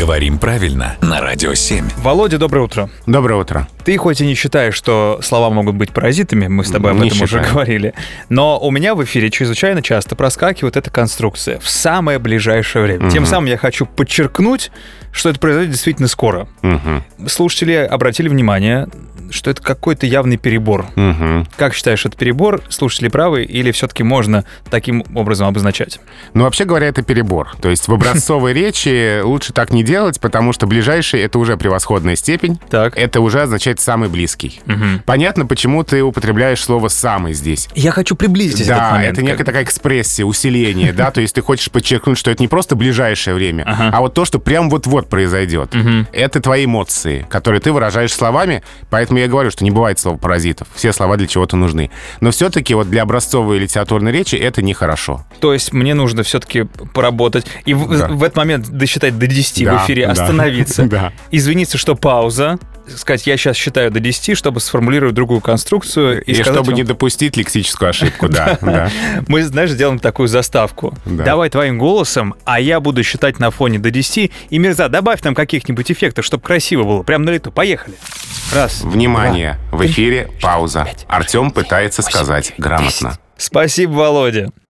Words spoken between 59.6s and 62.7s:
Да, в эфире, да. остановиться, Да. извиниться, что пауза,